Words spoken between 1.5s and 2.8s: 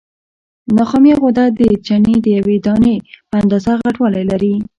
د چڼې د یوې